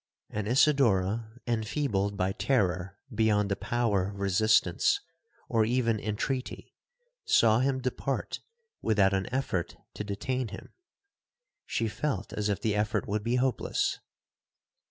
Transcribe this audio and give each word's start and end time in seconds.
And 0.31 0.47
Isidora, 0.47 1.31
enfeebled 1.45 2.17
by 2.17 2.31
terror 2.31 2.97
beyond 3.13 3.51
the 3.51 3.55
power 3.55 4.07
of 4.09 4.19
resistance, 4.19 4.99
or 5.47 5.63
even 5.63 5.99
intreaty, 5.99 6.73
saw 7.23 7.59
him 7.59 7.81
depart 7.81 8.39
without 8.81 9.13
an 9.13 9.31
effort 9.31 9.75
to 9.93 10.03
detain 10.03 10.47
him. 10.47 10.73
She 11.67 11.87
felt 11.87 12.33
as 12.33 12.49
if 12.49 12.59
the 12.61 12.73
effort 12.73 13.07
would 13.07 13.23
be 13.23 13.35
hopeless. 13.35 13.99